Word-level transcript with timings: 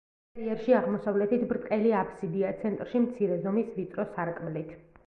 ინტერიერში 0.37 0.73
აღმოსავლეთით 0.77 1.43
ბრტყელი 1.51 1.93
აბსიდაა, 1.99 2.57
ცენტრში 2.65 3.05
მცირე 3.07 3.39
ზომის 3.47 3.75
ვიწრო 3.79 4.13
სარკმლით. 4.19 4.79